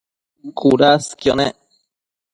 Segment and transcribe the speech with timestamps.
[0.57, 1.55] cudasquio nec